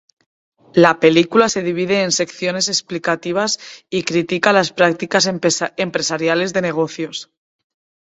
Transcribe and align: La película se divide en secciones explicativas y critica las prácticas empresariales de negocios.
La 0.73 0.99
película 0.99 1.47
se 1.47 1.61
divide 1.61 2.01
en 2.01 2.11
secciones 2.11 2.69
explicativas 2.69 3.59
y 3.91 4.01
critica 4.01 4.51
las 4.51 4.73
prácticas 4.73 5.27
empresariales 5.77 6.53
de 6.53 6.61
negocios. 6.63 7.29